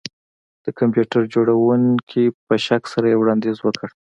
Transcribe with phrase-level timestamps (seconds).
[0.63, 3.87] د کمپیوټر جوړونکي په شک سره یو وړاندیز وکړ